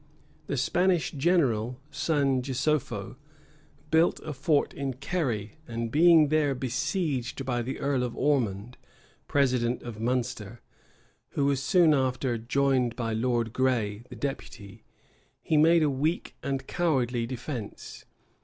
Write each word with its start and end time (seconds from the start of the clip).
The 0.47 0.57
Spanish 0.57 1.11
general, 1.11 1.79
San 1.91 2.41
Josepho, 2.41 3.17
built 3.91 4.19
a 4.21 4.33
fort 4.33 4.73
in 4.73 4.95
Kerry; 4.95 5.57
and 5.67 5.91
being 5.91 6.29
there 6.29 6.55
besieged 6.55 7.45
by 7.45 7.61
the 7.61 7.77
earl 7.77 8.01
of 8.01 8.17
Ormond, 8.17 8.77
president 9.27 9.83
of 9.83 9.99
Munster, 9.99 10.59
who 11.33 11.45
was 11.45 11.61
soon 11.61 11.93
after 11.93 12.39
joined 12.39 12.95
by 12.95 13.13
Lord 13.13 13.53
Gray, 13.53 14.03
the 14.09 14.15
deputy, 14.15 14.83
he 15.39 15.55
made 15.55 15.83
a 15.83 15.89
weak 15.91 16.33
and 16.41 16.65
cowardly 16.65 17.27
defence. 17.27 18.03